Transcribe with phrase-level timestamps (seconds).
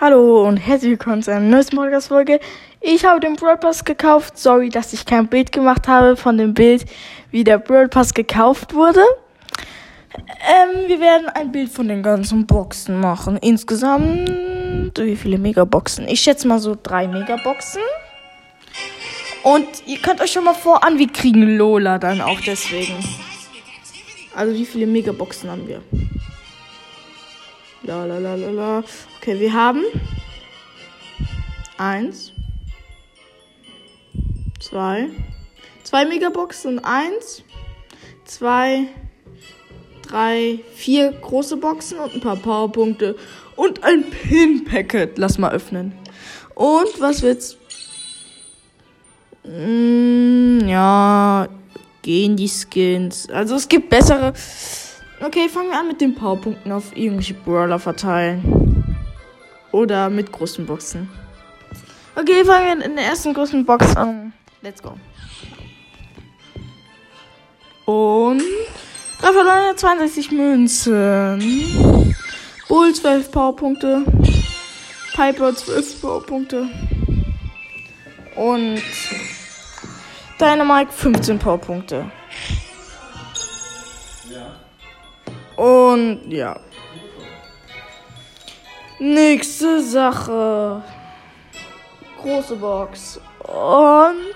[0.00, 2.38] Hallo und herzlich willkommen zu einer neuen Podcast-Folge.
[2.80, 4.38] Ich habe den Brawl Pass gekauft.
[4.38, 6.84] Sorry, dass ich kein Bild gemacht habe von dem Bild,
[7.32, 9.00] wie der Brawl Pass gekauft wurde.
[10.14, 13.38] Ähm, wir werden ein Bild von den ganzen Boxen machen.
[13.38, 16.06] Insgesamt, wie viele Megaboxen?
[16.06, 17.82] Ich schätze mal so drei Megaboxen.
[19.42, 22.94] Und ihr könnt euch schon mal voran, wir kriegen Lola dann auch deswegen.
[24.32, 25.82] Also wie viele Megaboxen haben wir?
[27.82, 28.84] La la la la la.
[29.28, 29.84] Okay, wir haben
[31.76, 32.32] eins,
[34.58, 35.10] zwei,
[35.82, 37.42] zwei Megaboxen, eins,
[38.24, 38.86] zwei,
[40.00, 43.16] drei, vier große Boxen und ein paar Powerpunkte
[43.54, 45.18] und ein Pin-Packet.
[45.18, 45.92] Lass mal öffnen.
[46.54, 47.58] Und was wird's?
[49.44, 51.48] Mm, ja,
[52.00, 53.28] gehen die Skins.
[53.28, 54.32] Also es gibt bessere.
[55.20, 58.67] Okay, fangen wir an mit den Powerpunkten auf irgendwelche Brawler verteilen.
[59.78, 61.08] Oder mit großen Boxen.
[62.16, 64.32] Okay, fangen wir in der ersten großen Box an.
[64.60, 64.94] Let's go.
[67.86, 68.42] Und
[69.20, 72.16] 362 Münzen.
[72.66, 74.02] Bull 12 Powerpunkte.
[75.14, 76.68] Piper 12 Powerpunkte.
[78.34, 78.82] Und
[80.40, 82.10] Dynamite 15 Powerpunkte.
[85.54, 86.58] Und ja.
[88.98, 90.82] Nächste Sache.
[92.20, 93.20] Große Box.
[93.44, 94.34] Und.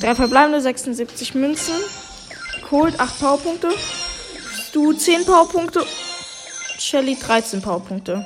[0.00, 1.74] Drei verbleibende 76 Münzen.
[2.68, 3.68] Cold 8 Powerpunkte.
[4.68, 5.84] Stu 10 Powerpunkte.
[6.78, 8.24] Shelly 13 Powerpunkte.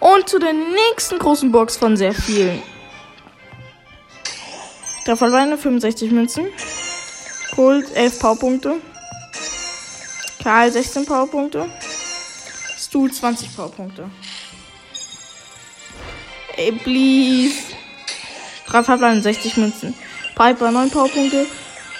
[0.00, 2.60] Und zu der nächsten großen Box von sehr vielen.
[5.04, 6.46] Verweine 65 Münzen.
[7.54, 8.76] Colt 11 Powerpunkte.
[10.42, 11.66] Karl 16 Powerpunkte.
[12.78, 14.10] Stu 20 Powerpunkte.
[16.56, 17.54] Ey, please.
[18.66, 19.94] Drei verbleiben 60 Münzen.
[20.36, 21.46] Piper 9 Powerpunkte.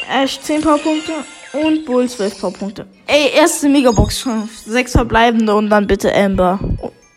[0.08, 1.12] Ash 10 Powerpunkte.
[1.52, 2.86] Und Bull 12 Powerpunkte.
[3.06, 4.48] Ey, erste Megabox schon.
[4.66, 6.60] Sechs verbleibende und dann bitte Amber.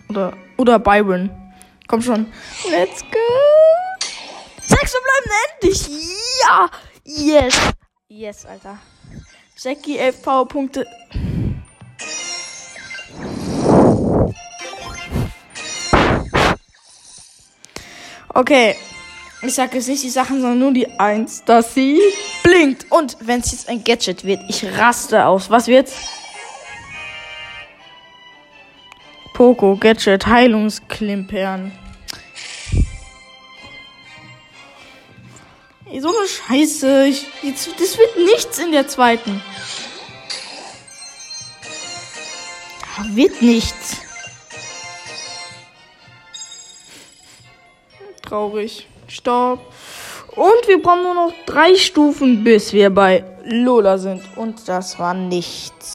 [0.10, 1.30] Oder, oder Byron.
[1.88, 2.26] Komm schon.
[2.70, 3.53] Let's go.
[4.84, 5.88] Sechs verbleibende endlich.
[6.42, 6.70] Ja.
[7.06, 7.56] Yes.
[8.10, 8.78] Yes, Alter.
[9.58, 10.86] Jackie 11 Powerpunkte.
[18.34, 18.76] Okay.
[19.42, 22.02] Ich sage jetzt nicht die Sachen, sondern nur die Eins, dass sie
[22.44, 22.92] blinkt.
[22.92, 25.50] Und wenn es jetzt ein Gadget wird, ich raste aus.
[25.50, 25.94] Was wird's?
[29.34, 31.72] Poco, Gadget, Heilungsklimpern.
[35.94, 37.06] Ey, so eine Scheiße.
[37.06, 39.44] Ich, jetzt, das wird nichts in der zweiten.
[43.10, 43.98] Wird nichts.
[48.24, 48.88] Traurig.
[49.08, 49.60] Stopp.
[50.36, 54.24] Und wir brauchen nur noch drei Stufen, bis wir bei Lola sind.
[54.36, 55.84] Und das war nichts.